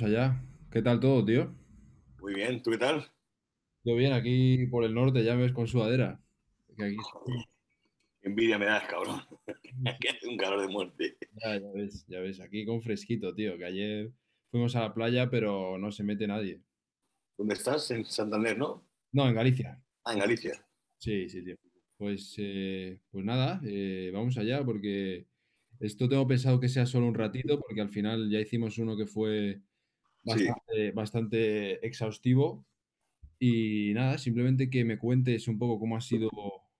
[0.00, 0.40] vamos allá.
[0.70, 1.54] ¿Qué tal todo, tío?
[2.20, 3.10] Muy bien, ¿tú qué tal?
[3.84, 6.20] Yo bien, aquí por el norte, ya me ves con sudadera.
[6.76, 6.96] Que aquí
[8.22, 9.20] envidia me das, cabrón.
[10.00, 11.16] Que hace un calor de muerte.
[11.42, 13.58] ya, ya ves, ya ves, aquí con fresquito, tío.
[13.58, 14.12] Que ayer
[14.50, 16.60] fuimos a la playa, pero no se mete nadie.
[17.36, 17.90] ¿Dónde estás?
[17.90, 18.86] En Santander, ¿no?
[19.12, 19.82] No, en Galicia.
[20.04, 20.64] Ah, en Galicia.
[20.98, 21.56] Sí, sí, tío.
[21.98, 25.26] Pues, eh, pues nada, eh, vamos allá, porque
[25.78, 29.06] esto tengo pensado que sea solo un ratito, porque al final ya hicimos uno que
[29.06, 29.60] fue
[30.24, 32.66] Sí, bastante, bastante exhaustivo.
[33.38, 36.30] Y nada, simplemente que me cuentes un poco cómo ha sido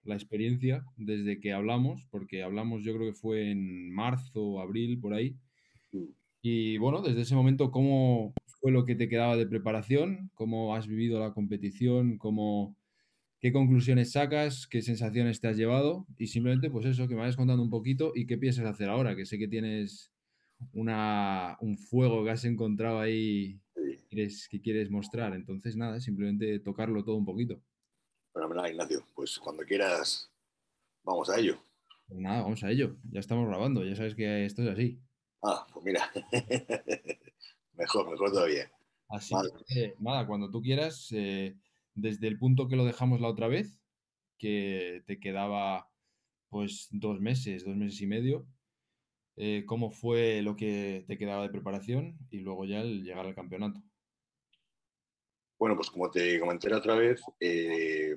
[0.05, 5.15] la experiencia desde que hablamos, porque hablamos yo creo que fue en marzo, abril, por
[5.15, 5.37] ahí.
[6.43, 10.31] Y bueno, desde ese momento, ¿cómo fue lo que te quedaba de preparación?
[10.35, 12.19] ¿Cómo has vivido la competición?
[12.19, 12.77] ¿Cómo,
[13.41, 14.67] qué conclusiones sacas?
[14.67, 16.07] ¿Qué sensaciones te has llevado?
[16.19, 19.17] Y simplemente, pues eso, que me vayas contando un poquito y qué piensas hacer ahora,
[19.17, 20.13] que sé que tienes
[20.73, 25.35] una, un fuego que has encontrado ahí que quieres, que quieres mostrar.
[25.35, 27.61] Entonces, nada, simplemente tocarlo todo un poquito.
[28.33, 29.07] Fenomenal, Ignacio.
[29.15, 30.31] Pues cuando quieras,
[31.03, 31.59] vamos a ello.
[32.07, 32.97] Pues nada, vamos a ello.
[33.11, 35.01] Ya estamos grabando, ya sabes que esto es así.
[35.43, 36.11] Ah, pues mira.
[37.75, 38.71] Mejor, mejor todavía.
[39.09, 39.51] Así Vale.
[39.99, 41.57] nada, cuando tú quieras, eh,
[41.95, 43.81] desde el punto que lo dejamos la otra vez,
[44.39, 45.91] que te quedaba
[46.51, 48.47] pues dos meses, dos meses y medio,
[49.43, 53.35] eh, cómo fue lo que te quedaba de preparación y luego ya el llegar al
[53.35, 53.83] campeonato.
[55.59, 58.15] Bueno, pues como te comenté otra vez, eh,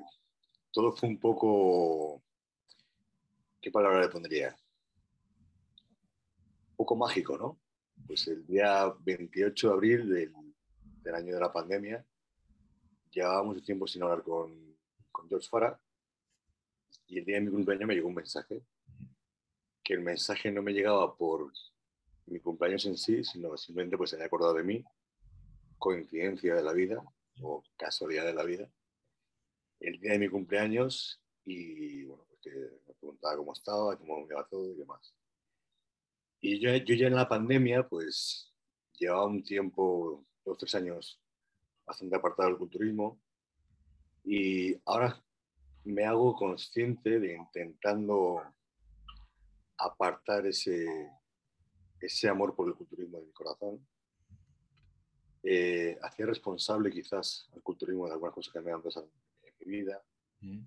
[0.69, 2.21] todo fue un poco,
[3.61, 4.53] ¿qué palabra le pondría?
[6.71, 7.57] Un poco mágico, ¿no?
[8.05, 12.05] Pues el día 28 de abril del, año de la pandemia,
[13.11, 14.75] llevaba mucho tiempo sin hablar con,
[15.09, 15.79] con George Farah
[17.07, 18.61] y el día de mi cumpleaños me llegó un mensaje,
[19.83, 21.51] que el mensaje no me llegaba por
[22.27, 24.83] mi cumpleaños en sí, sino simplemente pues se había acordado de mí,
[25.77, 27.03] coincidencia de la vida
[27.41, 28.69] o casualidad de la vida,
[29.79, 32.49] el día de mi cumpleaños y bueno, pues que
[32.87, 35.13] me preguntaba cómo estaba, cómo me iba todo y demás.
[36.39, 38.53] Y yo, yo ya en la pandemia pues
[38.97, 41.19] llevaba un tiempo, dos, tres años
[41.85, 43.19] bastante apartado del culturismo
[44.23, 45.21] y ahora
[45.83, 48.41] me hago consciente de intentando
[49.85, 51.11] apartar ese,
[51.99, 53.85] ese amor por el culturismo de mi corazón.
[55.43, 59.09] Eh, hacía responsable quizás al culturismo de algunas cosas que me han pasado
[59.43, 60.01] en mi vida.
[60.39, 60.65] Mm,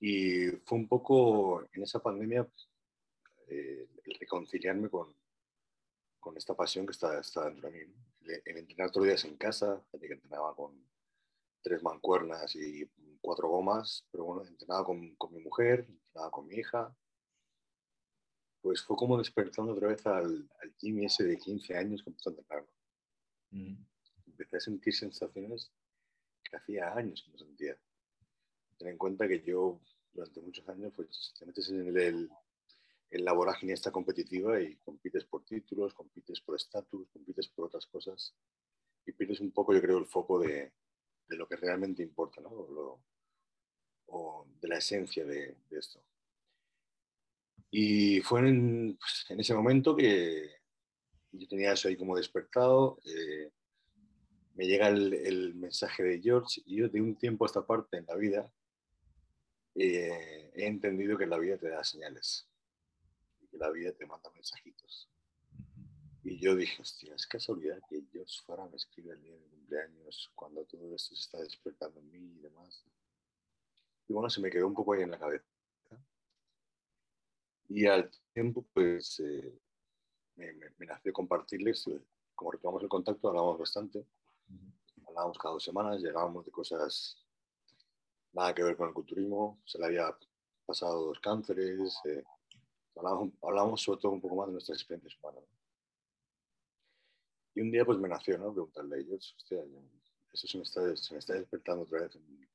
[0.00, 2.48] Y fue un poco en esa pandemia
[3.48, 5.14] eh, el reconciliarme con,
[6.18, 7.94] con, esta pasión que está, está dentro de mí.
[8.22, 10.82] El, el, entrenar todos los días en casa, que entrenaba con
[11.62, 12.88] tres mancuernas y
[13.20, 16.96] cuatro gomas, pero bueno, entrenaba con, con mi mujer, entrenaba con mi hija,
[18.62, 22.30] pues fue como despertando otra vez al, al Jimmy ese de 15 años que empezó
[22.30, 22.66] a entrenar.
[23.50, 23.74] mm,
[24.26, 25.70] Empecé a sentir sensaciones
[26.42, 27.76] que hacía años que no sentía.
[28.78, 29.80] Ten en cuenta que yo
[30.12, 32.30] durante muchos años pues te metes en el, el,
[33.10, 37.86] en la vorágine esta competitiva y compites por títulos, compites por estatus, compites por otras
[37.86, 38.34] cosas
[39.06, 40.72] y pierdes un poco, yo creo, el foco de,
[41.28, 42.50] de lo que realmente importa, ¿no?
[42.50, 43.00] O, lo,
[44.06, 46.02] o de la esencia de, de esto.
[47.70, 50.50] Y fue en, pues, en, ese momento que
[51.32, 52.98] yo tenía eso ahí como despertado.
[53.04, 53.52] Eh,
[54.54, 57.96] me llega el, el, mensaje de George y yo de un tiempo a esta parte
[57.96, 58.52] en la vida
[59.74, 62.48] eh, he entendido que la vida te da señales
[63.40, 65.08] y que la vida te manda mensajitos.
[66.22, 69.48] Y yo dije, hostia, es casualidad que George Farah me escribe el día de mi
[69.48, 72.84] cumpleaños cuando todo esto se está despertando en mí y demás.
[74.08, 75.46] Y bueno, se me quedó un poco ahí en la cabeza.
[77.72, 79.56] Y al tiempo, pues, eh,
[80.34, 81.88] me, me, me, nació compartirles,
[82.34, 84.04] como retomamos el contacto, hablábamos bastante,
[85.06, 87.24] hablábamos cada dos semanas, llegábamos de cosas
[88.32, 90.18] nada que ver con el culturismo, se le había
[90.66, 92.24] pasado dos cánceres, eh,
[92.96, 95.44] hablábamos, hablábamos, sobre todo un poco más de nuestras experiencias humanas.
[95.48, 95.58] ¿no?
[97.54, 98.52] Y un día pues me nació, ¿no?
[98.52, 99.62] Preguntarle a ellos, hostia,
[100.32, 102.48] eso se me está, se me está despertando otra vez en,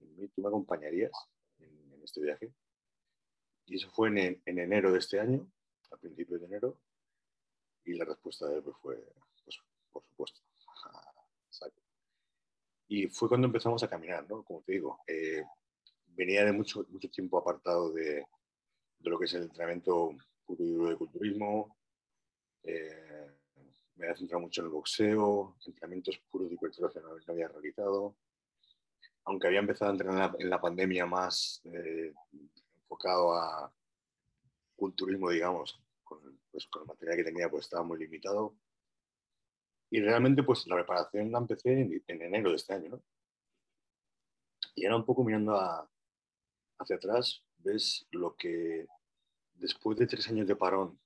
[0.00, 1.12] en mí, ¿tú me acompañarías
[1.58, 2.50] en, en este viaje?
[3.68, 5.46] Y eso fue en, en, enero de este año,
[5.90, 6.80] a principios de enero,
[7.84, 8.96] y la respuesta de él pues, fue,
[9.44, 9.60] pues,
[9.92, 10.40] por supuesto.
[12.88, 14.42] y fue cuando empezamos a caminar, ¿no?
[14.42, 15.44] Como te digo, eh,
[16.06, 18.26] venía de mucho, mucho tiempo apartado de,
[18.98, 20.16] de, lo que es el entrenamiento
[20.46, 21.76] puro y duro de culturismo.
[22.62, 23.30] Eh,
[23.96, 28.16] me había centrado mucho en el boxeo, entrenamientos puros de hipertrofia no, no había realizado.
[29.24, 32.14] Aunque había empezado a entrenar en la, en la pandemia más eh,
[32.88, 33.70] enfocado a
[34.76, 36.20] culturismo, digamos, con,
[36.50, 38.56] pues, con el material que tenía pues estaba muy limitado.
[39.90, 43.02] Y realmente, pues la preparación la empecé en, enero de este año, ¿no?
[44.74, 45.54] Y era un poco mirando
[46.78, 48.86] hacia atrás, ves lo que
[49.54, 50.98] después de tres años de parón,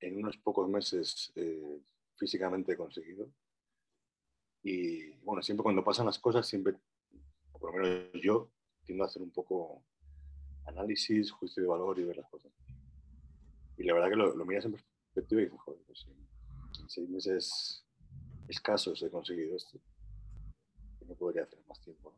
[0.00, 1.82] en unos pocos meses eh,
[2.16, 3.28] físicamente he conseguido.
[4.62, 6.74] Y bueno, siempre cuando pasan las cosas, siempre,
[7.50, 8.50] por lo menos yo,
[8.84, 9.84] tiendo a hacer un poco
[10.68, 12.52] análisis, juicio de valor y ver las cosas.
[13.76, 16.06] Y la verdad que lo, miras en perspectiva y dices, joder, pues
[16.80, 17.84] en seis meses
[18.48, 19.78] escasos he conseguido esto.
[21.06, 22.14] No podría hacer más tiempo.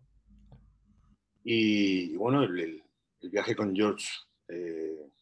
[1.45, 2.83] Y, bueno, el,
[3.23, 4.07] viaje con George
[4.49, 5.13] eh,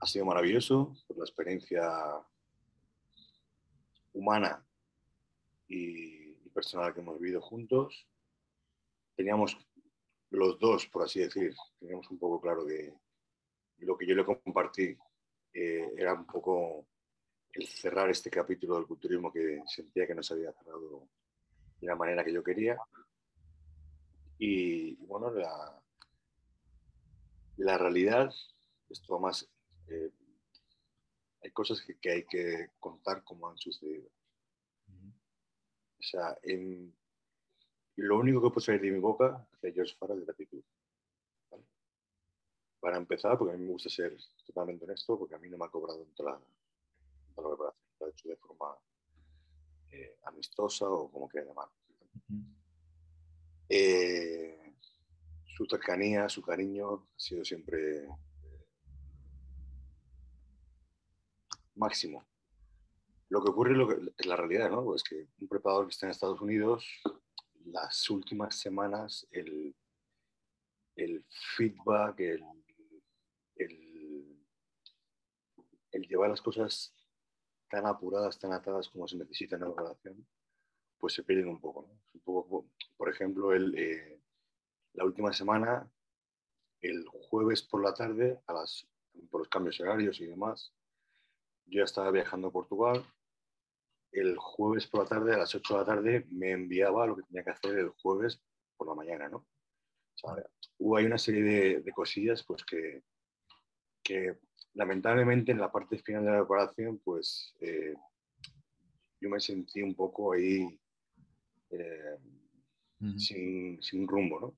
[0.00, 1.90] ha sido maravilloso por la experiencia
[4.12, 4.64] humana
[5.66, 8.06] y, y personal que hemos vivido juntos.
[9.16, 9.56] Teníamos
[10.30, 12.94] los dos, por así decir, teníamos un poco claro que
[13.78, 14.96] lo que yo le compartí
[15.52, 16.86] eh, era un poco
[17.52, 21.08] el cerrar este capítulo del culturismo que sentía que no se había cerrado
[21.80, 22.76] de la manera que yo quería.
[24.38, 25.82] Y, bueno, la,
[27.56, 28.30] la realidad,
[28.88, 29.48] esto más,
[29.88, 30.10] eh,
[31.42, 34.08] hay cosas que, que, hay que contar como han sucedido.
[35.98, 36.94] O sea, en,
[38.02, 40.62] lo único que puede salir de mi boca hacia George Farah es gratitud.
[42.80, 44.16] Para empezar, porque a mí me gusta ser
[44.46, 46.38] totalmente honesto, porque a mí no me ha cobrado en toda la,
[47.34, 48.76] preparación, lo ha hecho de forma
[49.90, 51.68] eh, amistosa o como quiera llamar.
[53.68, 54.74] Eh,
[55.44, 58.06] su cercanía, su cariño ha sido siempre
[61.74, 62.24] máximo.
[63.28, 64.94] Lo que ocurre lo es la realidad, ¿no?
[64.94, 66.86] Es que un preparador que está en Estados Unidos
[67.66, 69.74] las últimas semanas el,
[70.96, 71.24] el
[71.56, 72.44] feedback, el,
[73.56, 74.38] el,
[76.08, 76.94] llevar las cosas
[77.68, 80.26] tan apuradas, tan atadas como se necesita en la relación,
[80.98, 81.90] pues se pierden un poco.
[82.14, 82.66] Un poco
[82.96, 84.20] por ejemplo, el, eh,
[84.94, 85.90] la última semana,
[86.80, 88.88] el jueves por la tarde, a las,
[89.30, 90.72] por los cambios horarios y demás,
[91.66, 93.04] yo ya estaba viajando a Portugal
[94.12, 97.22] el jueves por la tarde, a las 8 de la tarde, me enviaba lo que
[97.24, 98.40] tenía que hacer el jueves
[98.76, 99.46] por la mañana, ¿no?
[100.78, 103.02] hubo ahí una serie de, cosillas pues que,
[104.02, 104.38] que,
[104.74, 107.94] lamentablemente en la parte final de la preparación pues eh,
[109.20, 110.78] yo me sentí un poco ahí
[111.70, 112.16] eh,
[113.16, 114.56] sin, sin, rumbo, ¿no?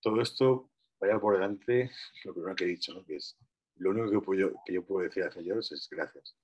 [0.00, 0.70] Todo esto,
[1.00, 1.90] vaya por delante,
[2.24, 3.04] lo primero que he dicho, ¿no?
[3.04, 3.36] Que es
[3.76, 6.36] lo único que, puedo, que yo puedo decir a ellos es gracias.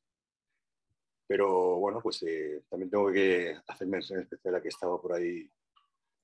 [1.32, 5.50] Pero bueno, pues eh, también tengo que hacer mención especial a que estaba por ahí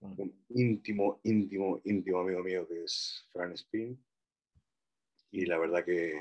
[0.01, 3.99] un íntimo, íntimo, íntimo amigo mío que es Fran Spin.
[5.31, 6.21] Y la verdad que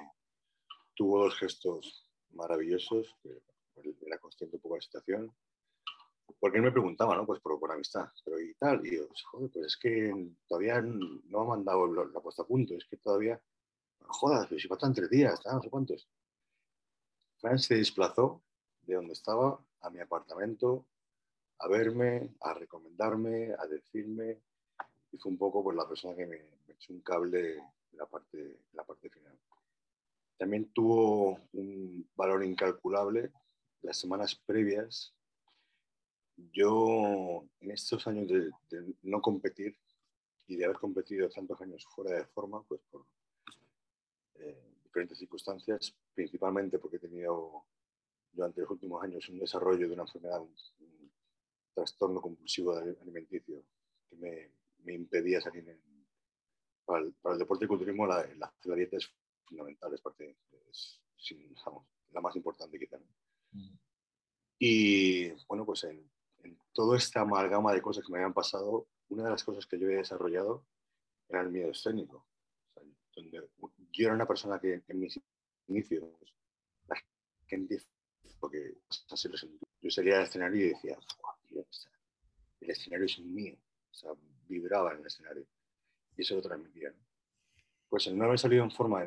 [0.95, 3.42] tuvo dos gestos maravillosos, que
[4.06, 5.36] era consciente un poco de la situación.
[6.40, 7.25] Porque él me preguntaba, ¿no?
[7.25, 8.88] Pues por, por amistad, pero y tal.
[8.88, 12.74] Y yo, pues, joder, pues es que todavía no ha mandado la, puesta a punto,
[12.74, 13.38] es que todavía,
[14.00, 16.07] jodas, pero si faltan tres días, no sé cuántos.
[17.36, 18.44] Fran se desplazó
[18.88, 20.86] de donde estaba a mi apartamento
[21.60, 24.40] a verme, a recomendarme, a decirme.
[25.11, 28.61] Y fue un poco pues, la persona que me, echó un cable en la parte,
[28.73, 29.38] la parte final.
[30.38, 33.31] También tuvo un valor incalculable
[33.81, 35.14] las semanas previas.
[36.35, 38.52] Yo, en estos años de,
[39.04, 39.76] no competir
[40.45, 43.06] y de haber competido tantos años fuera de forma, pues por
[44.35, 47.66] eh, diferentes circunstancias, principalmente porque he tenido
[48.31, 50.56] durante los últimos años un desarrollo de una enfermedad, un,
[51.74, 53.64] trastorno compulsivo alimenticio
[54.10, 55.80] que me, me impedía salir en,
[56.84, 59.14] para, el, para, el, deporte y culturismo la, la, dieta es
[59.46, 60.38] fundamental, es parte,
[60.72, 61.02] es,
[62.12, 62.98] la más importante quizá.
[63.52, 63.78] Mm.
[64.57, 66.10] Y bueno, pues en,
[66.44, 69.78] en, toda esta amalgama de cosas que me habían pasado, una de las cosas que
[69.78, 70.66] yo he desarrollado
[71.30, 72.28] era el miedo escénico.
[72.69, 72.84] O sea,
[73.16, 73.50] donde
[73.92, 75.19] yo era una persona que en mis
[75.68, 76.04] inicios
[76.88, 76.98] la
[77.46, 77.81] gente
[78.39, 78.75] porque
[79.81, 80.97] yo salía al escenario y decía,
[82.61, 83.56] el escenario es mío,
[83.91, 84.11] o sea,
[84.47, 85.45] vibraba en el escenario
[86.15, 86.94] y eso lo transmitía.
[87.89, 89.06] Pues el no haber salido en forma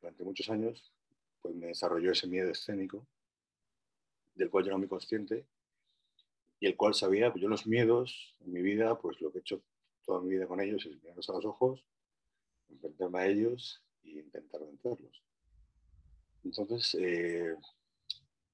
[0.00, 0.92] durante muchos años,
[1.40, 3.06] pues me desarrolló ese miedo escénico,
[4.34, 5.46] del cual yo era muy consciente
[6.58, 9.40] y el cual sabía, pues yo los miedos en mi vida, pues lo que he
[9.40, 9.62] hecho
[10.04, 11.84] toda mi vida con ellos es mirarlos a los ojos,
[12.68, 15.22] enfrentarme a ellos e intentar vencerlos.
[16.44, 17.56] Entonces, eh,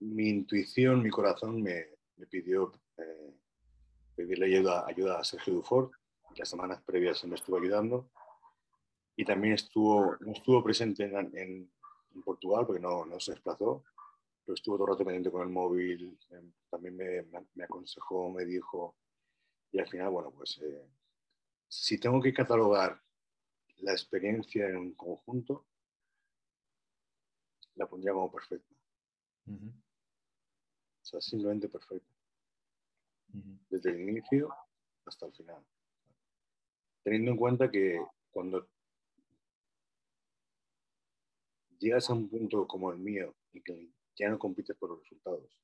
[0.01, 1.87] mi intuición, mi corazón me,
[2.31, 3.35] pidió eh,
[4.15, 5.93] pedirle ayuda, ayuda, a Sergio Dufort.
[6.37, 8.11] Las semanas previas me estuvo ayudando.
[9.17, 11.71] Y también estuvo, no estuvo presente en,
[12.25, 13.85] Portugal porque no, no, se desplazó,
[14.45, 17.23] pero estuvo todo el rato pendiente con el móvil, em, también me,
[17.55, 18.97] me aconsejó, me dijo,
[19.71, 20.89] y al final, bueno, pues eh,
[21.69, 23.01] si tengo que catalogar
[23.79, 25.67] la experiencia en un conjunto,
[27.75, 28.75] la pondría como perfecta.
[31.09, 32.13] O sea, simplemente perfecta.
[33.71, 34.55] Desde el inicio
[35.07, 35.65] hasta el final.
[37.03, 37.99] Teniendo en cuenta que
[38.31, 38.69] cuando
[41.79, 45.59] llegas a un punto como el mío y que ya no compites por los resultados,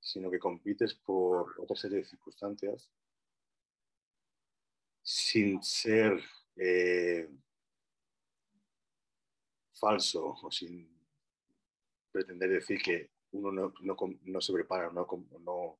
[0.00, 2.90] sino que compites por otra serie de circunstancias,
[5.00, 6.20] sin ser
[6.56, 7.30] eh,
[9.74, 10.92] falso o sin
[12.10, 15.06] pretender decir que uno no, no, no se prepara, no,
[15.40, 15.78] no,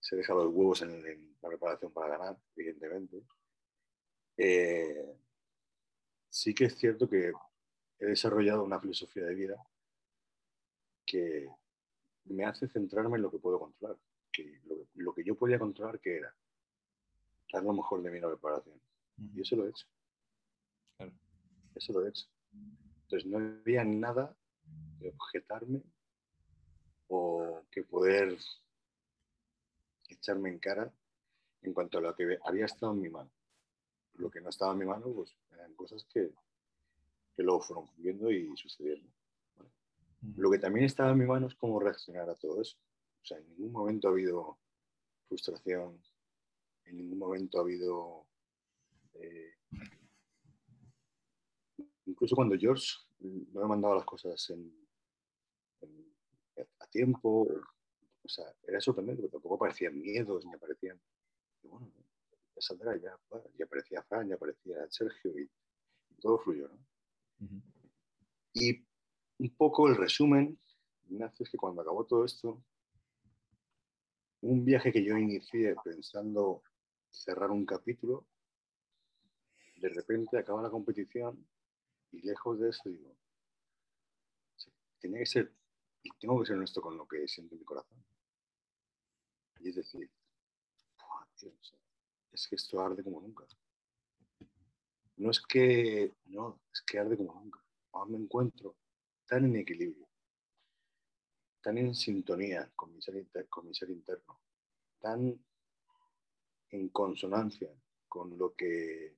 [0.00, 3.22] se deja los huevos en, la preparación para ganar, evidentemente.
[4.36, 5.16] Eh,
[6.28, 7.32] sí que es cierto que
[7.98, 9.66] he desarrollado una filosofía de vida
[11.04, 11.48] que
[12.26, 13.98] me hace centrarme en lo que puedo controlar.
[14.32, 14.60] Que
[14.94, 16.34] lo, que yo podía controlar, que era
[17.52, 18.80] dar lo mejor de mí en la preparación.
[19.34, 19.86] Y eso lo he hecho.
[21.74, 22.26] Eso lo he hecho.
[23.02, 24.36] Entonces no había nada
[24.98, 25.82] de objetarme
[27.08, 28.36] o que poder
[30.08, 30.92] echarme en cara
[31.62, 33.30] en cuanto a lo que había estado en mi mano.
[34.14, 36.30] Lo que no estaba en mi mano, pues eran cosas que,
[37.36, 39.08] que luego fueron viendo y sucediendo.
[40.36, 42.76] Lo que también estaba en mi mano es cómo reaccionar a todo eso.
[43.22, 44.58] O sea, en ningún momento ha habido
[45.28, 46.00] frustración,
[46.84, 48.26] en ningún momento ha habido...
[49.14, 49.54] Eh,
[52.06, 54.52] incluso cuando George no me mandaba las cosas
[56.78, 57.48] a tiempo,
[58.22, 61.00] o sea, era sorprendente, porque tampoco aparecían miedos, ni aparecían...
[61.62, 61.90] Y bueno,
[62.54, 63.18] ya saldrá, ya,
[63.56, 65.50] ya aparecía Fran, ya aparecía Sergio y,
[66.20, 66.78] todo fluyó, ¿no?
[68.54, 68.84] Y
[69.38, 70.58] un poco el resumen,
[71.08, 72.60] Ignacio, es que cuando acabó todo esto,
[74.40, 76.62] un viaje que yo inicié pensando
[77.10, 78.26] cerrar un capítulo,
[79.76, 81.46] de repente acaba la competición
[82.10, 83.16] y lejos de eso digo,
[84.98, 85.52] tenía que ser,
[86.18, 88.04] tengo que ser honesto con lo que siento en mi corazón.
[89.60, 90.10] Y es decir,
[92.32, 93.44] es que esto arde como nunca.
[95.16, 97.60] No es que, no, es que arde como nunca.
[97.92, 98.76] Ahora me encuentro
[99.26, 100.08] tan en equilibrio,
[101.60, 104.40] tan en sintonía con mi ser, con mi ser interno,
[105.00, 105.44] tan
[106.70, 107.70] en consonancia
[108.08, 109.16] con lo que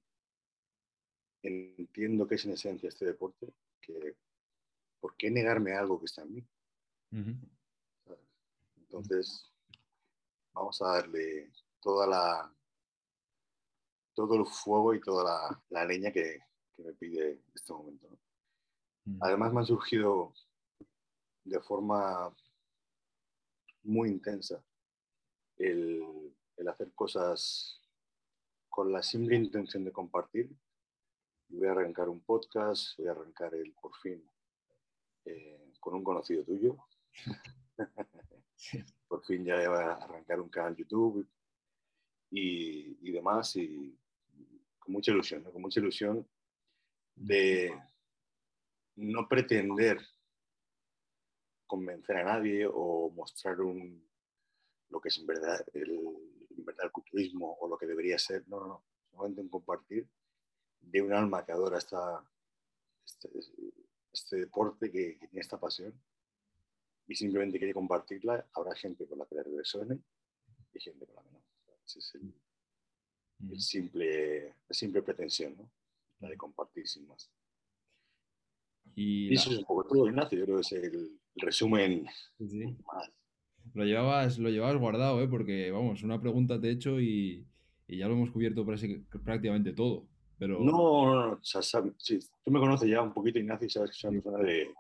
[1.43, 4.17] entiendo que es en esencia este deporte, que
[5.01, 6.47] ¿por qué negarme algo que está en mí?
[8.77, 9.51] Entonces,
[10.53, 12.55] vamos a darle toda la
[14.15, 16.41] todo el fuego y toda la, la leña que,
[16.75, 18.07] que, me pide este momento.
[19.21, 20.35] Además me han surgido
[21.45, 22.35] de forma
[23.83, 24.63] muy intensa
[25.57, 26.35] el,
[26.69, 27.81] hacer cosas
[28.69, 30.55] con la simple intención de compartir.
[31.49, 34.23] Voy a arrancar un podcast, voy a arrancar el por fin
[35.25, 36.77] eh, con un conocido tuyo.
[39.09, 41.27] por fin ya voy a arrancar un canal YouTube
[42.31, 43.99] y, y demás y
[44.79, 46.27] con mucha ilusión, con mucha ilusión
[47.15, 47.73] de,
[49.01, 49.99] no pretender
[51.67, 54.05] convencer a nadie o mostrar un,
[54.91, 55.99] lo que es en verdad el,
[56.59, 60.07] verdad culturismo o lo que debería ser, no, no, no, solamente un compartir
[60.81, 62.23] de un alma que adora esta,
[63.07, 63.31] este,
[64.13, 65.95] este deporte, que, tiene esta pasión
[67.11, 69.99] y simplemente quiere compartirla, habrá gente con la que le resuene
[70.73, 71.43] y gente con la que no.
[71.85, 75.69] Esa es el, simple, la simple pretensión, ¿no?
[76.21, 77.29] la de compartir sin más.
[78.95, 80.39] Y, eso es un poco todo, Ignacio.
[80.39, 82.07] Yo creo que es el, resumen
[83.75, 85.27] Lo llevabas, lo llevabas guardado, ¿eh?
[85.27, 87.45] porque vamos, una pregunta te he hecho y,
[87.89, 90.07] y ya lo hemos cubierto prácticamente todo.
[90.39, 90.61] Pero...
[90.61, 91.33] No, no, no.
[91.33, 94.45] O sea, tú me conoces ya un poquito, Ignacio, y sabes que soy una persona
[94.45, 94.73] de,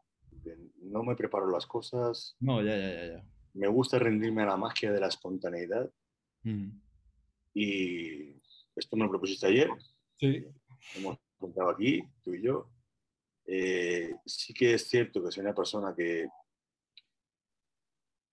[0.83, 2.37] no me preparo las cosas.
[2.41, 3.25] No, ya, ya, ya, ya.
[3.55, 5.91] Me gusta rendirme a la magia de la espontaneidad.
[7.55, 8.31] Y
[8.77, 9.69] esto me lo propusiste ayer.
[10.19, 10.47] Sí.
[10.97, 12.71] Hemos contado aquí, tú y yo.
[13.47, 16.29] Eh, sí que es cierto que soy una persona que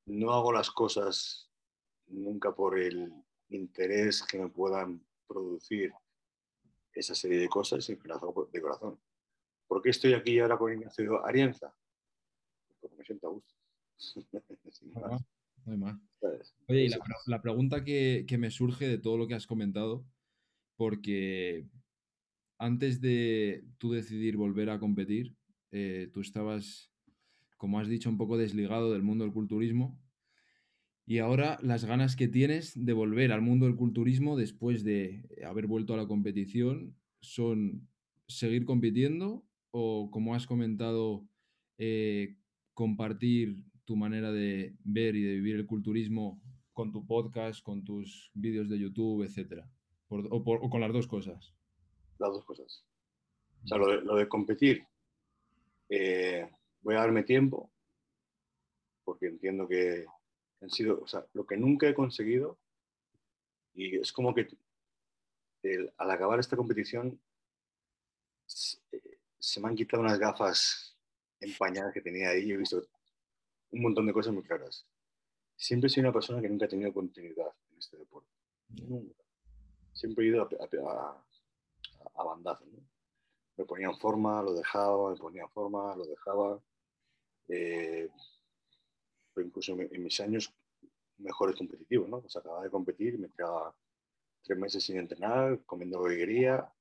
[0.05, 1.49] no hago las cosas
[2.07, 3.11] nunca por el
[3.49, 5.91] interés que me puedan producir
[6.93, 8.99] esa serie de cosas, sino que las hago de corazón.
[9.67, 11.73] ¿Por qué estoy aquí ahora con Ignacio Arienza?
[13.07, 13.55] Siento a gusto.
[16.67, 16.89] Oye, y
[17.25, 20.05] la, pregunta que, que, me surge de todo lo que has comentado,
[20.75, 21.67] porque
[22.59, 25.35] antes de tú decidir volver a competir,
[25.71, 26.91] eh, tú estabas
[27.57, 29.99] como has dicho, un poco desligado del mundo del culturismo.
[31.05, 35.65] Y ahora las ganas que tienes de volver al mundo del culturismo después de haber
[35.67, 37.87] vuelto a la competición son
[38.27, 41.25] seguir compitiendo o, como has comentado,
[41.77, 42.35] eh,
[42.77, 46.39] compartir tu manera de ver y de vivir el culturismo
[46.73, 49.67] con tu podcast, con tus vídeos de YouTube, etcétera?
[50.09, 51.55] o, con las dos cosas.
[52.19, 52.85] Las dos cosas.
[53.63, 54.85] O sea, lo de, competir,
[55.89, 56.47] eh,
[56.81, 57.71] voy a darme tiempo,
[59.03, 60.05] porque entiendo que
[60.61, 62.59] han sido, o sea, lo que nunca he conseguido,
[63.73, 64.47] y es como que
[65.97, 67.19] al acabar esta competición
[68.91, 70.86] eh, se, me han quitado unas gafas
[71.39, 72.87] empañadas que tenía ahí y he visto
[73.71, 74.85] un montón de cosas muy claras.
[75.55, 78.29] Siempre he sido una persona que nunca ha tenido continuidad en este deporte.
[78.69, 79.23] Nunca.
[79.93, 81.23] Siempre he ido a,
[82.15, 82.65] a, bandazo.
[83.55, 86.61] Me ponía en forma, lo dejaba, me ponía en forma, lo dejaba.
[87.47, 88.09] Eh,
[89.37, 90.53] incluso en mis años
[91.17, 92.21] mejores competitivos, ¿no?
[92.21, 93.75] Pues acababa de competir, me quedaba
[94.43, 96.71] tres meses sin entrenar, comiendo lo que quería.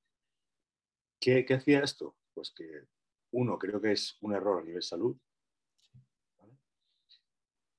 [1.19, 2.15] ¿Qué, ¿Qué, hacía esto?
[2.33, 2.83] Pues que,
[3.31, 5.17] uno, creo que es un error a nivel salud.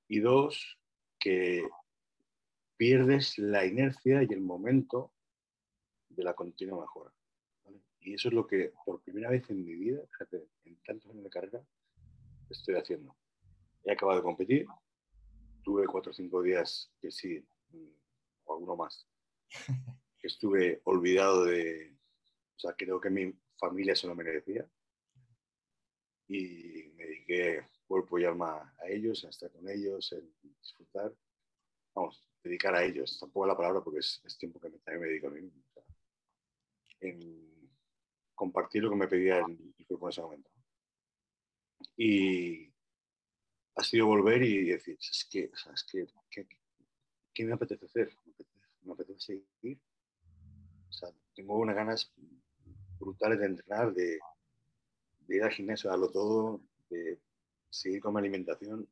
[0.07, 0.79] Y dos,
[1.19, 1.67] que
[2.77, 5.13] pierdes la inercia y el momento
[6.09, 7.13] de la continua mejora.
[8.01, 11.23] Y eso es lo que por primera vez en mi vida, fíjate, en tantos años
[11.25, 11.63] de carrera,
[12.49, 13.15] estoy haciendo.
[13.83, 14.67] He acabado de competir,
[15.63, 17.91] tuve cuatro o cinco días que sí, mm,
[18.45, 19.07] o alguno más,
[19.49, 19.49] que
[20.27, 21.97] estuve olvidado de,
[22.55, 24.67] o sea, creo que mi familia se lo merecía.
[26.29, 30.17] Y me dediqué cuerpo y alma a ellos, a estar con ellos, a
[30.61, 31.13] disfrutar.
[31.95, 35.51] Vamos, dedicar a ellos, tampoco la palabra porque es, tiempo que me dedico a mí
[37.01, 37.69] en
[38.35, 40.49] compartir lo que me pedía el, cuerpo en ese momento.
[41.97, 42.71] Y,
[43.75, 46.07] ha sido volver y decir, es que, es que,
[47.33, 48.11] ¿qué, me apetece hacer?
[48.81, 49.79] ¿Me apetece, seguir?
[50.89, 52.13] O sea, tengo unas ganas
[52.99, 54.19] brutales de entrenar, de,
[55.37, 57.19] ir al gimnasio, a lo todo, de
[57.69, 58.87] seguir con mi alimentación.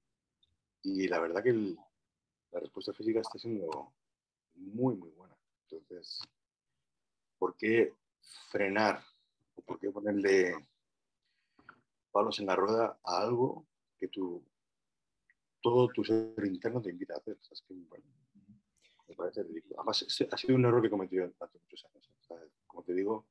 [0.84, 3.93] Y la verdad que la respuesta física está siendo
[4.56, 5.36] muy, muy buena.
[5.63, 6.19] Entonces,
[7.38, 7.93] ¿por qué
[8.50, 9.04] frenar?
[9.56, 10.54] ¿O por qué ponerle
[12.12, 13.65] palos en la rueda a algo
[13.97, 14.43] que tú
[15.62, 17.38] todo tu ser interno te invita a hacer.
[19.08, 19.76] me parece ridículo.
[19.78, 22.10] Además, ha sido un error que he cometido durante muchos años.
[22.67, 23.26] Como te digo,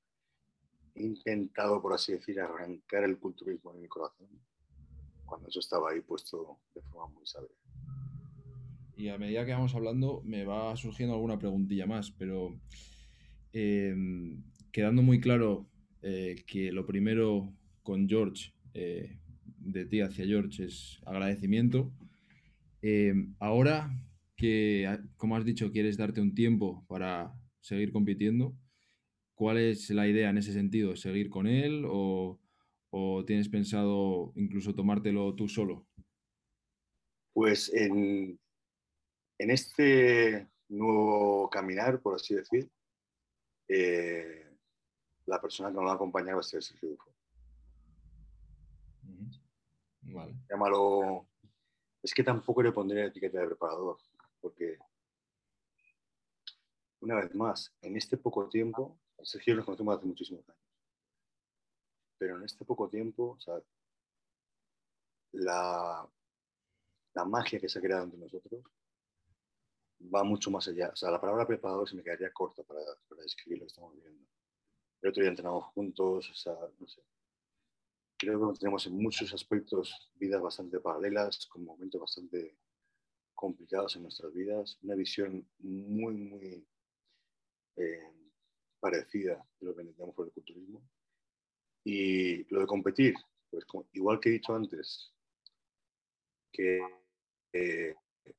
[0.97, 4.29] intentado, por así decir, arrancar el culturismo en mi corazón
[5.27, 7.51] cuando eso estaba ahí puesto de forma muy sabia.
[8.97, 12.59] Y a medida que vamos hablando, me va surgiendo alguna preguntilla más, pero
[13.53, 15.69] em, quedando muy claro
[16.01, 19.19] eh, que lo primero con George, eh,
[19.59, 21.93] de ti hacia George, es agradecimiento.
[22.81, 23.91] Em, ahora
[24.37, 28.55] que, como has dicho, quieres darte un tiempo para seguir compitiendo,
[29.37, 30.97] ¿cuál es la idea en ese sentido?
[30.97, 32.41] ¿Seguir con él o,
[33.27, 35.87] tienes pensado incluso tomártelo tú solo?
[37.35, 38.41] Pues en,
[39.39, 42.71] este nuevo caminar, por así decir,
[43.69, 44.51] eh,
[45.27, 47.15] la persona que me va a acompañar va a ser Sergio Dufo.
[50.01, 50.35] Vale.
[50.49, 51.27] Llámalo
[52.03, 53.99] es que tampoco le pondría etiqueta de preparador,
[54.41, 54.79] porque
[57.07, 60.61] una vez más, en este poco tiempo, Sergio nos conocemos hace muchísimos años,
[62.19, 63.39] pero en este poco tiempo,
[65.31, 66.09] la,
[67.15, 68.65] la magia que se ha creado entre nosotros
[70.13, 70.91] va mucho más allá.
[70.93, 73.95] O sea, la palabra preparador se me quedaría corta para, para describir lo que estamos
[73.95, 74.27] viviendo.
[75.01, 76.57] El otro día entrenamos juntos, o sea,
[78.19, 82.59] creo que tenemos en muchos aspectos vidas bastante paralelas, con momentos bastante
[83.33, 86.67] complicados en nuestras vidas, una visión muy, muy
[87.77, 88.13] eh,
[88.81, 90.83] parecida de lo que entendemos por el culturismo.
[91.85, 93.15] Y lo de competir,
[93.51, 95.13] pues igual que he dicho antes,
[96.53, 96.81] que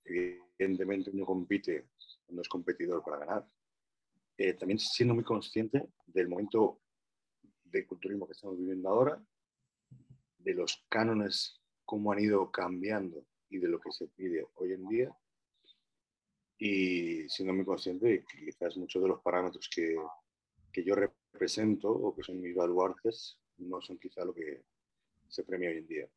[0.04, 1.88] evidentemente uno compite
[2.30, 3.50] no es competidor para ganar,
[4.38, 6.82] eh, también siendo muy consciente del momento
[7.64, 9.22] de culturismo que estamos viviendo ahora
[10.38, 14.88] de los cánones, cómo han ido cambiando y de lo que se pide hoy en
[14.88, 15.18] día.
[16.60, 19.96] Y siendo muy consciente de que quizás muchos de los parámetros que,
[20.72, 24.64] que yo represento o que son mis baluartes no son quizá lo que
[25.28, 26.08] se premia hoy en día.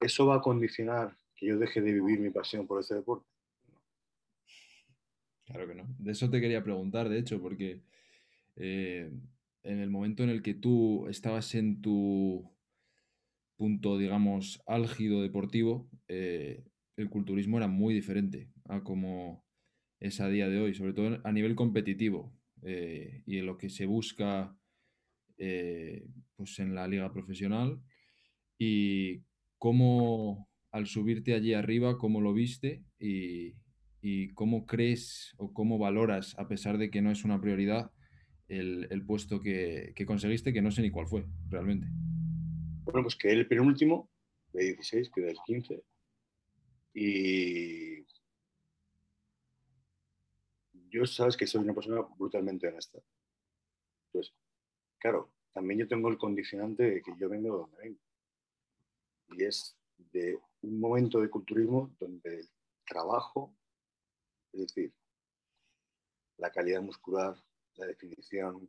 [0.00, 3.26] ¿Eso va a condicionar que yo deje de vivir mi pasión por este deporte?
[5.44, 5.84] Claro que no.
[5.98, 7.82] De eso te quería preguntar, de hecho, porque
[8.56, 9.10] eh,
[9.62, 12.50] en el momento en el que tú estabas en tu
[13.56, 16.64] punto, digamos, álgido deportivo, eh,
[16.96, 19.44] el culturismo era muy diferente a como
[19.98, 23.68] es a día de hoy, sobre todo a nivel competitivo eh, y en lo que
[23.68, 24.56] se busca
[25.36, 26.06] eh,
[26.36, 27.80] pues en la liga profesional
[28.58, 29.22] y
[29.58, 33.54] cómo al subirte allí arriba, cómo lo viste y,
[34.34, 37.90] cómo crees o cómo valoras, a pesar de que no es una prioridad,
[38.48, 41.86] el, puesto que, conseguiste, que no sé ni cuál fue realmente.
[42.84, 44.10] Bueno, pues que el penúltimo,
[44.52, 45.82] de 16, que el 15.
[46.94, 47.89] Y
[50.90, 52.98] yo sabes que soy una persona brutalmente honesta.
[54.06, 54.34] Entonces,
[54.98, 58.00] claro, también yo tengo el condicionante de que yo vengo de donde vengo.
[59.28, 62.50] Y es de un momento de culturismo donde el
[62.86, 63.54] trabajo,
[64.52, 64.92] es decir,
[66.36, 67.36] la calidad muscular,
[67.76, 68.68] la definición,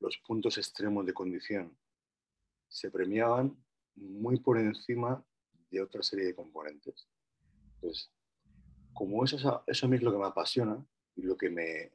[0.00, 1.76] los puntos extremos de condición,
[2.68, 3.56] se premiaban
[3.94, 5.24] muy por encima
[5.70, 7.08] de otra serie de componentes.
[7.74, 8.10] Entonces,
[8.92, 10.84] como eso, eso a mí es lo que me apasiona
[11.16, 11.92] y lo que me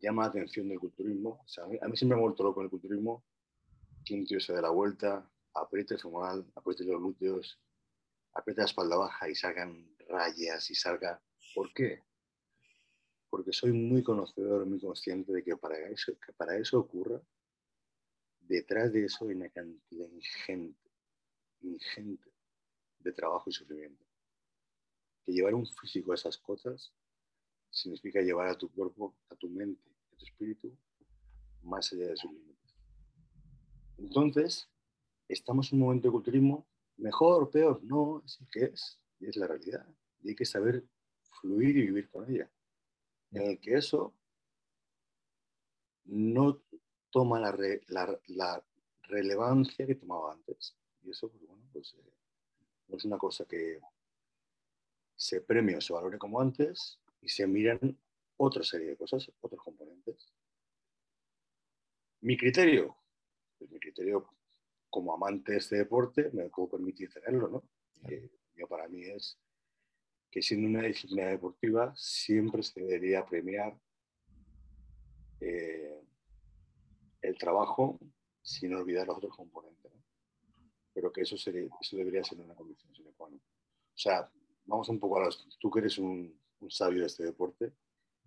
[0.00, 3.24] llama la atención del culturismo, a, mí, siempre me ha vuelto loco el culturismo,
[4.04, 7.60] que un tío se da la vuelta, apriete el femoral, apriete los glúteos,
[8.32, 11.20] apriete la espalda baja y salgan rayas y salga...
[11.54, 12.02] ¿Por qué?
[13.30, 17.20] Porque soy muy conocedor, muy consciente de que para eso, que para eso ocurra,
[18.40, 20.90] detrás de eso hay una cantidad ingente,
[21.60, 22.30] ingente
[23.00, 24.04] de trabajo y sufrimiento.
[25.24, 26.92] Que llevar un físico a esas cosas
[27.70, 30.76] significa llevar a tu cuerpo, a tu mente, a tu espíritu,
[31.62, 32.76] más allá de sus límites.
[33.98, 34.68] Entonces,
[35.28, 39.36] estamos en un momento de culturismo, mejor peor, no, es el que es, y es
[39.36, 39.86] la realidad.
[40.22, 40.84] Y hay que saber
[41.40, 42.50] fluir y vivir con ella.
[43.32, 44.14] En el que eso
[46.04, 46.62] no
[47.10, 48.64] toma la,
[49.02, 50.76] relevancia que tomaba antes.
[51.02, 52.12] Y eso, pues bueno, pues eh,
[52.88, 53.80] es una cosa que
[55.16, 57.98] se premie o se valore como antes, y se miran
[58.36, 60.32] otra serie de cosas, otros componentes.
[62.20, 62.96] Mi criterio,
[63.58, 64.28] pues mi criterio
[64.90, 67.64] como amante de este deporte, me puedo permitir tenerlo, ¿no?
[68.68, 69.38] para mí es
[70.30, 73.78] que siendo una disciplina deportiva siempre se debería premiar
[75.40, 76.02] eh,
[77.22, 77.98] el trabajo
[78.42, 79.92] sin olvidar los otros componentes.
[80.92, 83.38] Pero que eso, sería, eso debería ser una condición sine qua non.
[83.38, 84.30] O sea,
[84.64, 85.58] vamos un poco a los...
[85.60, 87.72] Tú que eres un, un sabio de este deporte.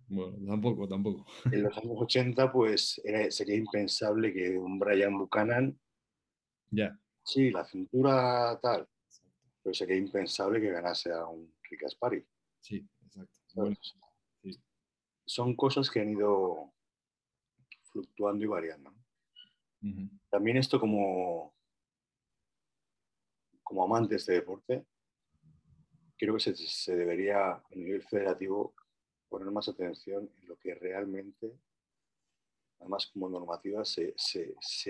[0.08, 1.26] Bueno, tampoco, tampoco.
[1.44, 5.78] En los años 80, pues sería impensable que un Brian Buchanan.
[6.70, 6.98] Ya.
[7.24, 8.88] Sí, la cintura tal.
[9.62, 12.26] Pero sería impensable que ganase a un Rick Aspari.
[12.60, 13.72] Sí, exacto.
[15.24, 16.74] Son cosas que han ido
[17.84, 18.92] fluctuando y variando.
[20.30, 21.54] También esto como,
[23.62, 24.84] como amante de este deporte,
[26.22, 28.76] creo que se, debería a nivel federativo
[29.28, 31.52] poner más atención en lo que realmente,
[32.78, 34.14] además como normativa, se,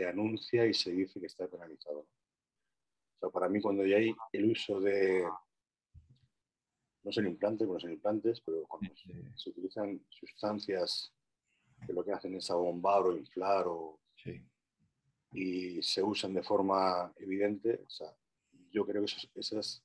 [0.06, 2.00] anuncia y se dice que está penalizado.
[2.00, 5.26] O sea, para mí cuando ya hay el uso de,
[7.02, 8.94] no son implantes, bueno, son implantes, pero cuando
[9.34, 11.14] se, utilizan sustancias
[11.86, 13.98] que lo que hacen es abombar o inflar o,
[15.32, 18.14] y se usan de forma evidente, o sea,
[18.70, 19.82] yo creo que esas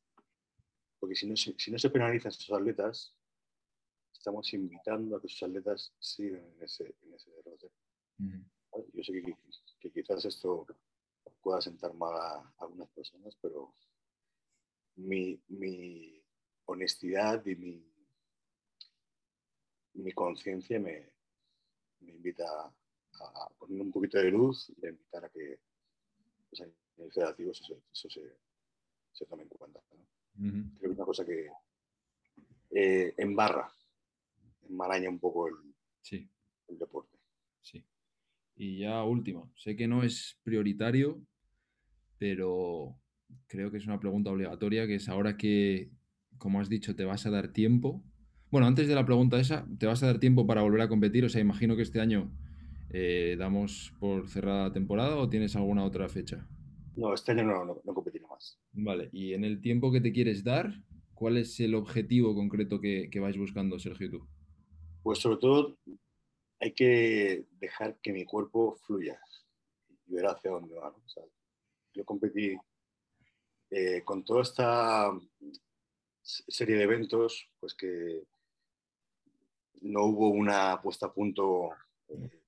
[1.00, 3.16] porque si no, si, no se penalizan esos atletas,
[4.14, 7.72] estamos invitando a que esos atletas sigan en ese, en ese derrote.
[8.94, 9.24] Yo sé
[9.80, 10.66] que, quizás esto
[11.42, 13.74] pueda sentar mal a algunas personas, pero
[14.96, 16.24] mi,
[16.66, 17.94] honestidad y mi,
[19.94, 21.14] mi conciencia me,
[22.02, 25.60] invita a, poner un poquito de luz y a invitar a que
[26.50, 28.10] pues, en el federativo eso, se,
[29.12, 29.82] se, tome en cuenta.
[30.38, 31.48] Creo que es una cosa que
[32.72, 33.72] eh, embarra,
[34.70, 35.56] enmaraña un poco el,
[36.68, 37.18] el deporte.
[37.62, 37.84] Sí.
[38.56, 41.22] Y ya última, sé que no es prioritario,
[42.18, 43.00] pero
[43.48, 45.92] creo que es una pregunta obligatoria, que es ahora que,
[46.38, 48.04] como has dicho, te vas a dar tiempo.
[48.50, 51.26] Bueno, antes de la pregunta esa, ¿te vas a dar tiempo para volver a competir?
[51.26, 52.32] O sea, imagino que este año
[52.90, 56.48] eh, damos por cerrada la temporada o tienes alguna otra fecha.
[56.96, 57.94] No, este año no, no, no.
[58.80, 60.72] Vale, y en el tiempo que te quieres dar,
[61.16, 64.28] ¿cuál es el objetivo concreto que, que vais buscando, Sergio, tú?
[65.02, 65.76] Pues sobre todo
[66.60, 69.20] hay que dejar que mi cuerpo fluya
[70.06, 70.94] y ver hacia dónde va.
[71.96, 72.56] yo competí
[73.72, 75.12] eh, con toda esta
[76.22, 78.22] serie de eventos, pues que
[79.82, 81.72] no hubo una puesta a punto
[82.10, 82.42] eh,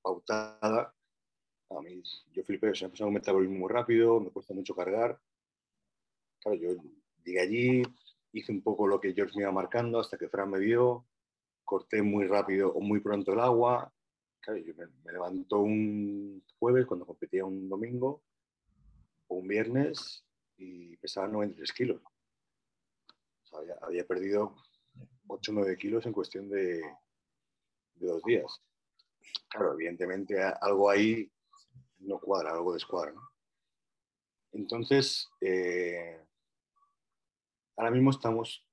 [0.00, 0.94] pautada
[1.70, 2.00] A mí,
[2.32, 5.18] yo flipé, o sea, empezó un metabolismo muy rápido, me cuesta mucho cargar.
[6.42, 6.70] Claro, yo
[7.24, 7.82] llegué allí,
[8.32, 11.06] hice un poco lo que George me iba marcando hasta que Fran me vio,
[11.64, 13.92] corté muy rápido o muy pronto el agua.
[14.40, 18.22] Claro, yo me, me levanto un jueves cuando competía un domingo
[19.28, 20.24] o un viernes
[20.56, 22.02] y pesaba 93 kilos.
[23.82, 24.56] Había, perdido
[25.26, 26.80] 8 o 9 kilos en cuestión de,
[27.94, 28.62] de dos días.
[29.48, 31.30] Claro, evidentemente algo ahí
[31.98, 33.14] no cuadra, algo descuadra.
[34.52, 36.20] Entonces, eh,
[37.76, 38.66] ahora mismo estamos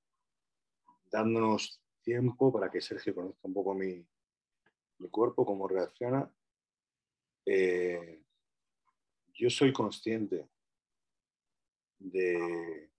[1.10, 4.06] dándonos tiempo para que Sergio conozca un poco mi,
[4.98, 6.30] mi cuerpo, cómo reacciona.
[7.46, 8.22] Eh,
[9.34, 10.48] yo soy consciente
[11.98, 12.90] de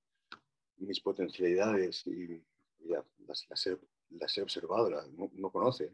[0.77, 2.43] mis potencialidades y
[2.79, 3.05] las,
[3.49, 5.91] las, he, observado, no, no conoce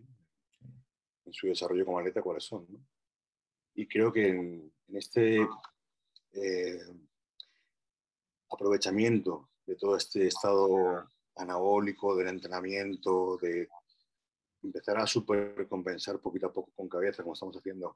[1.26, 2.68] en su desarrollo como atleta cuáles son.
[3.76, 5.38] Y creo que en, en este
[6.32, 6.80] eh,
[8.50, 13.68] aprovechamiento de todo este estado anabólico del entrenamiento, de
[14.64, 17.94] empezar a supercompensar poquito a poco con cabeza, como estamos haciendo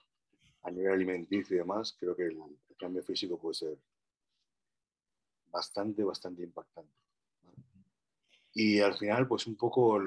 [0.64, 2.38] a nivel alimenticio y demás, creo que el,
[2.78, 3.78] cambio físico puede ser
[5.48, 6.92] bastante, bastante impactante.
[8.54, 9.98] Y al final, pues un poco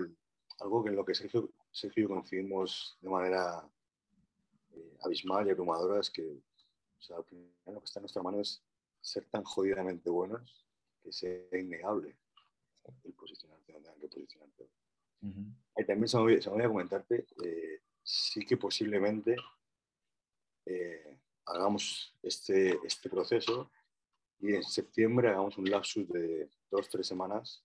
[0.59, 3.67] algo que en lo que Sergio, Sergio y yo coincidimos de manera
[4.73, 6.43] eh, abismal y abrumadora es que
[7.09, 8.63] lo que está en nuestra mano es
[9.01, 10.64] ser tan jodidamente buenos
[11.05, 12.17] que sea innegable
[13.05, 14.71] el posicionarte donde tengan que posicionarte.
[15.23, 15.87] Uh -huh.
[15.87, 19.37] También se me me olvidó comentarte, eh, sí que posiblemente
[20.67, 23.71] eh, hagamos este, este proceso
[24.41, 27.63] y en septiembre hagamos un lapsus de dos, tres semanas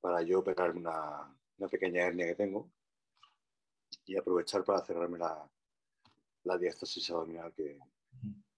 [0.00, 2.70] para yo pegar una, una pequeña hernia que tengo
[4.04, 5.50] y aprovechar para cerrarme la,
[6.44, 7.78] la diástasis abdominal que,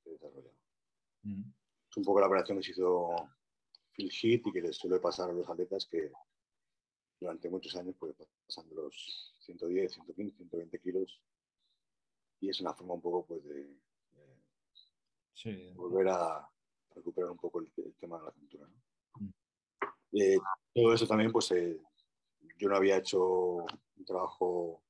[0.03, 0.57] que he desarrollado.
[1.25, 1.53] Uh -huh.
[1.91, 3.31] Es un poco la operación que se hizo
[3.95, 6.11] Phil Heath y que les suele pasar a los atletas que
[7.21, 8.15] durante muchos años pues,
[8.47, 11.23] pasan de los 110, 115, 120 kilos
[12.41, 14.39] y es una forma un poco pues de, de
[15.33, 15.73] sí.
[15.75, 16.49] volver a
[16.95, 18.67] recuperar un poco el, el tema de la cintura.
[18.67, 19.21] ¿no?
[19.21, 19.33] Mm.
[20.13, 20.39] Eh,
[20.75, 21.81] todo eso también pues eh,
[22.59, 24.83] yo no había hecho un trabajo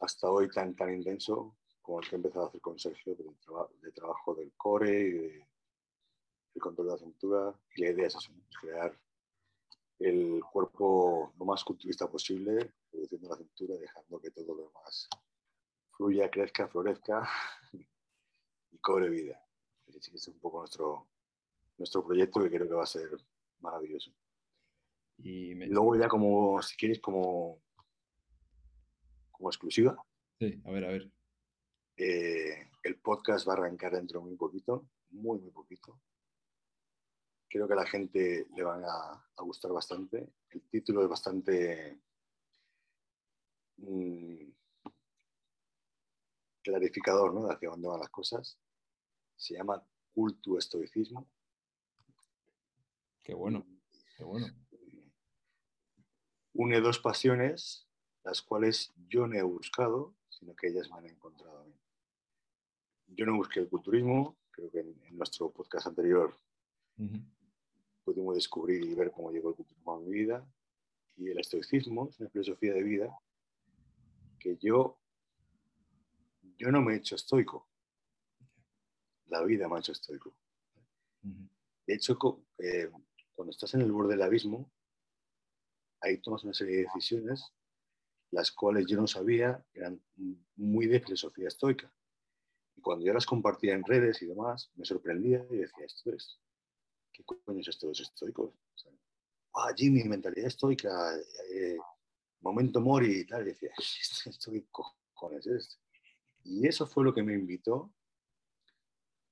[0.00, 3.24] hasta hoy tan, tan intenso como el que he empezado a hacer con Sergio, de,
[3.44, 5.49] traba, de trabajo del core y de,
[6.60, 7.54] el control de la cintura.
[7.74, 8.96] Y la idea es eso, crear
[9.98, 15.08] el cuerpo lo más culturista posible, reduciendo la cintura, dejando que todo lo demás
[15.96, 17.28] fluya, crezca, florezca
[17.72, 19.42] y cobre vida.
[19.86, 21.08] Ese es un poco nuestro,
[21.76, 23.10] nuestro proyecto que creo que va a ser
[23.60, 24.10] maravilloso.
[25.18, 25.66] Y me...
[25.66, 27.60] luego ya como, si quieres, como,
[29.30, 30.02] como exclusiva.
[30.38, 31.10] Sí, a ver, a ver.
[31.96, 36.00] Eh, el podcast va a arrancar dentro de muy poquito, muy, muy poquito.
[37.52, 40.34] Creo que a la gente le van a, a gustar bastante.
[40.50, 42.00] El título es bastante
[43.78, 44.48] mmm,
[46.62, 47.48] clarificador ¿no?
[47.48, 48.56] de hacia dónde van las cosas.
[49.36, 49.84] Se llama
[50.14, 51.28] culto estoicismo.
[53.24, 53.66] Qué bueno,
[54.16, 54.46] qué bueno.
[56.54, 57.88] Une dos pasiones,
[58.22, 61.74] las cuales yo no he buscado, sino que ellas me han encontrado a mí.
[63.08, 66.32] Yo no busqué el culturismo, creo que en, en nuestro podcast anterior
[66.98, 67.39] uh -huh.
[68.12, 70.44] Pudimos descubrir y ver cómo llegó el culturismo a mi vida.
[71.16, 73.18] Y el estoicismo es una filosofía de vida
[74.38, 74.98] que yo,
[76.56, 77.68] yo no me he hecho estoico.
[79.26, 80.34] La vida me ha hecho estoico.
[81.86, 82.18] De hecho,
[82.58, 82.90] eh,
[83.32, 84.72] cuando estás en el borde del abismo,
[86.00, 87.52] ahí tomas una serie de decisiones,
[88.32, 90.02] las cuales yo no sabía, eran
[90.56, 91.92] muy de filosofía estoica.
[92.74, 96.40] Y cuando yo las compartía en redes y demás, me sorprendía y decía, esto es,
[97.12, 98.50] ¿qué coño es esto de los estoicos?
[98.50, 98.92] O sea,
[99.54, 101.16] ah, Jimmy, mentalidad estoica,
[101.52, 101.76] eh,
[102.40, 103.42] momento mori y tal.
[103.42, 103.70] Y decía,
[104.26, 105.80] ¿esto qué cojones es?
[106.44, 107.92] Y eso fue lo que me invitó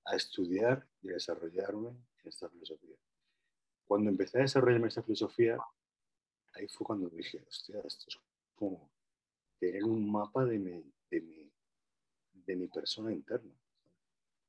[0.05, 2.97] a estudiar y a desarrollarme en esta filosofía.
[3.87, 5.59] Cuando empecé a desarrollarme esta filosofía,
[6.55, 8.19] ahí fue cuando dije, hostia, esto es
[8.55, 8.91] como
[9.59, 11.51] tener un mapa de mi, de mi,
[12.33, 13.55] de mi persona interna.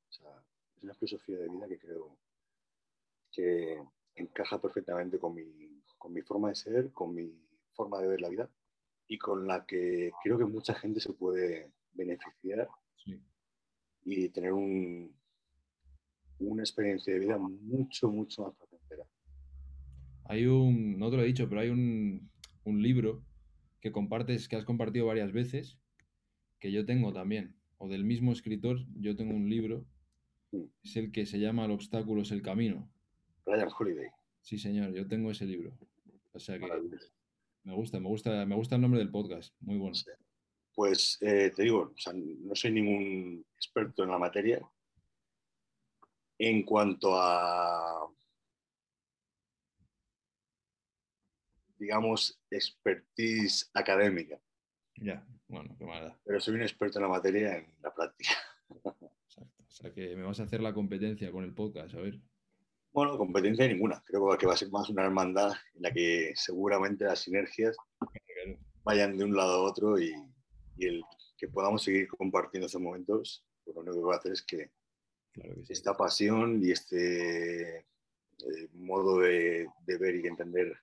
[0.08, 0.44] O sea,
[0.76, 2.18] es una filosofía de vida que creo
[3.32, 3.82] que
[4.14, 7.32] encaja perfectamente con mi, con mi forma de ser, con mi
[7.72, 8.50] forma de ver la vida
[9.06, 13.20] y con la que creo que mucha gente se puede beneficiar sí.
[14.04, 15.14] y tener un,
[16.38, 19.04] una experiencia de vida mucho, mucho más placentera.
[20.24, 22.30] Hay un, no te lo he dicho, pero hay un,
[22.64, 23.24] un libro
[23.80, 25.78] que compartes, que has compartido varias veces,
[26.58, 27.56] que yo tengo también.
[27.78, 29.86] o del mismo escritor, yo tengo un libro,
[30.82, 32.90] es el que se llama El obstáculo es el camino.
[33.46, 34.08] Ryan Holiday.
[34.40, 35.76] Sí, señor, yo tengo ese libro.
[36.32, 36.66] O sea que
[37.64, 39.94] me gusta, me gusta, me gusta el nombre del podcast, muy bueno.
[39.94, 40.10] Sí.
[40.74, 44.60] Pues eh, te digo, o sea, no soy ningún experto en la materia.
[46.38, 48.08] En cuanto a,
[51.78, 54.40] digamos, expertise académica,
[54.96, 56.18] Ya, bueno, qué mala.
[56.24, 58.32] pero soy un experto en la materia en la práctica.
[59.26, 59.62] Exacto.
[59.66, 62.20] O sea que me vas a hacer la competencia con el podcast, a ver.
[62.92, 64.02] Bueno, competencia ninguna.
[64.04, 67.76] Creo que va a ser más una hermandad en la que seguramente las sinergias
[68.82, 70.12] vayan de un lado a otro y,
[70.76, 71.02] y el
[71.36, 74.70] que podamos seguir compartiendo estos momentos, pues lo único que va a hacer es que
[75.32, 75.72] Claro que sí.
[75.72, 80.76] esta pasión y este eh, modo de, de ver y entender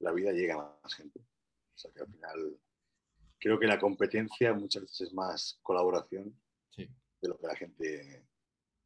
[0.00, 1.20] la vida llega a más gente.
[1.20, 2.58] O sea que al final
[3.38, 6.34] creo que la competencia muchas veces es más colaboración
[6.70, 6.88] Sí,
[7.20, 8.26] de lo que la gente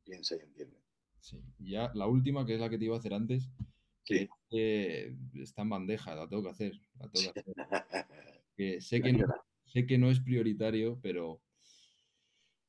[0.04, 0.83] piensa y entiende.
[1.24, 1.42] Sí.
[1.58, 3.50] Y ya la última, que es la que te iba a hacer antes,
[4.04, 5.40] que Sí.
[5.40, 6.72] está en bandeja, la tengo que hacer.
[6.98, 7.54] La tengo que hacer.
[8.56, 9.26] Que sé, que no,
[9.64, 11.42] sé que no es prioritario, pero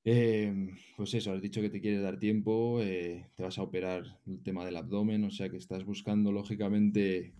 [0.03, 4.19] eh, pues eso, has dicho que te quieres dar tiempo, eh, te vas a operar
[4.25, 7.35] el tema del abdomen, o sea que estás buscando lógicamente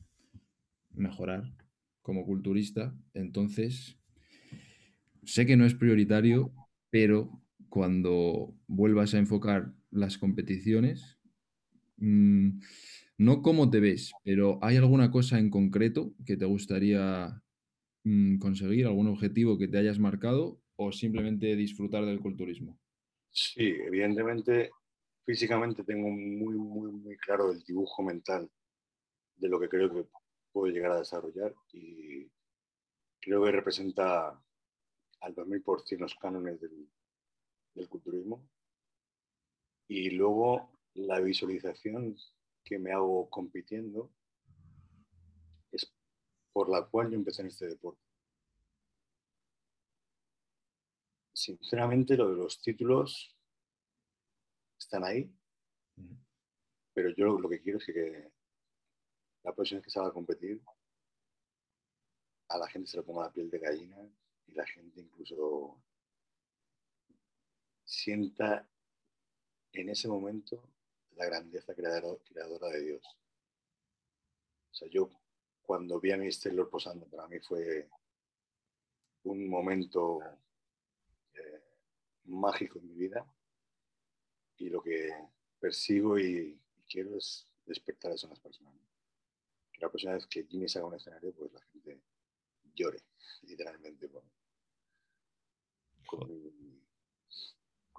[0.92, 1.56] mejorar
[2.04, 2.96] como culturista.
[3.16, 3.98] Entonces,
[5.24, 6.54] sé que no es prioritario,
[6.92, 11.18] pero cuando vuelvas a enfocar las competiciones,
[11.98, 12.60] mm,
[13.18, 17.42] no cómo te ves, pero ¿hay alguna cosa en concreto que te gustaría
[18.04, 22.78] mm, conseguir, algún objetivo que te hayas marcado o simplemente disfrutar del culturismo?
[23.32, 24.72] Sí, evidentemente,
[25.26, 28.50] físicamente tengo muy, muy, muy claro el dibujo mental
[29.38, 30.06] de lo que creo que
[30.52, 32.30] puedo llegar a desarrollar y
[33.20, 34.42] creo que representa
[35.22, 36.88] al 2000% los cánones del,
[37.76, 38.48] del culturismo.
[39.88, 42.18] Y luego la visualización
[42.64, 44.12] que me hago compitiendo
[45.72, 45.94] es
[46.52, 48.02] por la cual yo empecé en este deporte.
[51.34, 53.38] Sinceramente, lo de los títulos
[54.80, 55.32] están ahí,
[56.94, 58.32] pero yo lo que quiero es que
[59.44, 60.64] la próxima vez que salga a competir,
[62.48, 63.98] a la gente se le ponga la piel de gallina
[64.48, 65.84] y la gente incluso
[67.86, 68.68] sienta
[69.72, 70.62] en ese momento
[71.16, 73.06] la grandeza creadora, creadora de Dios.
[74.72, 75.10] O sea, yo
[75.62, 77.90] cuando vi a mi Taylor posando, para mí fue
[79.24, 80.20] un momento
[81.34, 81.64] eh,
[82.26, 83.26] mágico en mi vida
[84.58, 85.12] y lo que
[85.60, 88.74] persigo y, y quiero es despertar a esas personas.
[88.74, 88.82] ¿no?
[89.72, 92.02] Que la próxima vez que Jimmy salga a un escenario, pues la gente
[92.74, 93.02] llore,
[93.44, 94.24] literalmente, con,
[96.06, 96.30] con,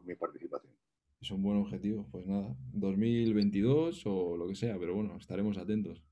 [0.06, 0.72] mi, participación.
[1.20, 6.02] Es un buen objetivo, pues nada, 2022 o lo que sea, pero bueno, estaremos atentos.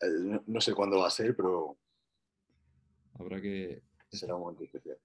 [0.00, 1.76] Eh, No, no sé cuándo va a ser, pero
[3.18, 3.82] Habrá que...
[4.10, 4.98] será un momento especial.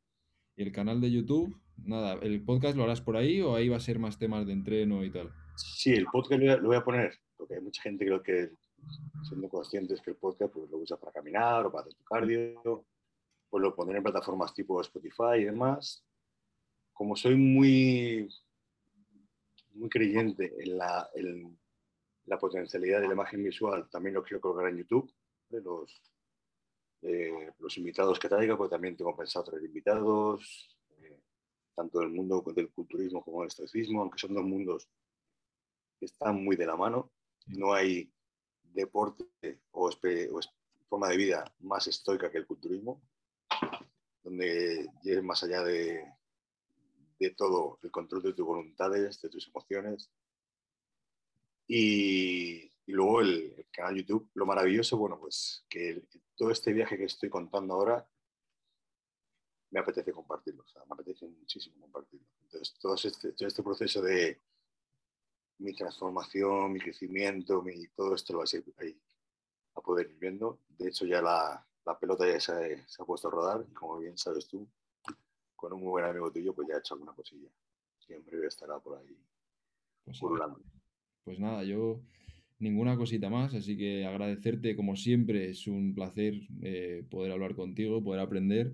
[0.56, 1.56] ¿Y el canal de YouTube?
[1.78, 4.54] Nada, ¿el podcast lo harás por ahí o ahí va a ser más temas de
[4.54, 5.32] entreno y tal?
[5.56, 8.22] Sí, el podcast lo voy a, lo voy a poner, porque hay mucha gente creo
[8.22, 8.52] que
[9.24, 12.86] siendo conscientes que el podcast pues, lo usa para caminar o para hacer tu cardio,
[13.50, 16.04] pues lo pondré en plataformas tipo Spotify y demás.
[17.00, 18.28] Como soy muy,
[19.76, 21.58] muy creyente en la, en
[22.26, 25.10] la potencialidad de la imagen visual, también lo quiero colocar en YouTube.
[25.50, 26.02] Los,
[27.04, 31.22] eh, los invitados que traiga, pues también tengo pensado traer invitados, eh,
[31.74, 34.90] tanto del mundo del culturismo como del estoicismo, aunque son dos mundos
[35.98, 37.14] que están muy de la mano.
[37.46, 38.12] No hay
[38.62, 39.24] deporte
[39.72, 39.90] o,
[40.90, 43.02] forma de vida más estoica que el culturismo,
[44.22, 46.19] donde llegues más allá de,
[47.20, 50.10] de todo el control de tus voluntades, de tus emociones.
[51.68, 56.04] Y, luego el, canal YouTube, lo maravilloso, bueno, pues que
[56.36, 58.10] todo este viaje que estoy contando ahora
[59.72, 62.26] me apetece compartirlo, o sea, me apetece muchísimo compartirlo.
[62.42, 64.42] Entonces, todo este, todo este proceso de
[65.60, 70.60] mi transformación, mi crecimiento, mi, todo esto lo vais a poder ir viendo.
[70.70, 74.18] De hecho, ya la, la pelota ya se, se ha puesto a rodar como bien
[74.18, 74.68] sabes tú,
[75.60, 77.50] con un muy buen amigo tuyo, pues ya he hecho alguna cosilla.
[78.26, 79.16] Breve estará por ahí
[80.06, 80.20] Pues.
[81.24, 82.02] Pues nada, yo
[82.58, 86.34] ninguna cosita más, así que agradecerte como siempre, es un placer
[86.64, 88.74] eh, poder hablar contigo, poder aprender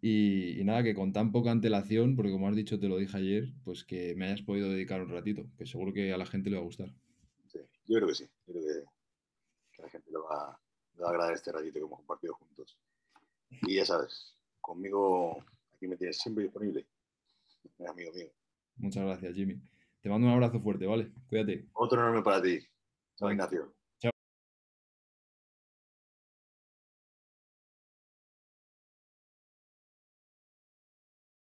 [0.00, 3.16] y, y nada, que con tan poca antelación, porque como has dicho, te lo dije
[3.16, 6.48] ayer, pues que me hayas podido dedicar un ratito, que seguro que a la gente
[6.48, 6.94] le va a gustar.
[7.48, 8.24] Sí, yo creo que sí.
[8.46, 8.84] Yo creo que,
[9.72, 10.58] que la gente le va,
[10.94, 12.78] le va a agradar este ratito que hemos compartido juntos.
[13.62, 15.44] Y ya sabes, conmigo
[15.80, 16.86] aquí me tienes siempre disponible.
[17.88, 18.30] amigo mío.
[18.76, 19.58] Muchas gracias, Jimmy.
[20.02, 21.10] Te mando un abrazo fuerte, ¿vale?
[21.28, 21.68] Cuídate.
[21.72, 22.58] Otro enorme para ti.
[23.16, 23.74] Chao, Ignacio.